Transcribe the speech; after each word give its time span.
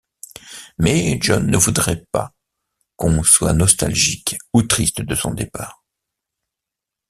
Mais 0.79 1.19
John 1.21 1.45
ne 1.45 1.57
voudrait 1.57 2.03
pas 2.11 2.33
qu'on 2.95 3.21
soit 3.21 3.53
nostalgique 3.53 4.35
ou 4.51 4.63
triste 4.63 5.01
de 5.01 5.13
son 5.13 5.31
départ. 5.31 5.85